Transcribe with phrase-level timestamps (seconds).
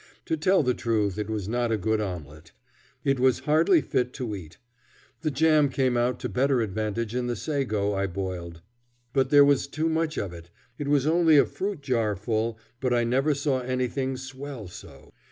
[0.25, 2.53] To tell the truth, it was not a good omelet.
[3.03, 4.57] It was hardly fit to eat.
[5.21, 8.63] The jam came out to better advantage in the sago I boiled,
[9.13, 10.49] but there was too much of it.
[10.79, 15.13] It was only a fruit jar full, but I never saw anything swell so.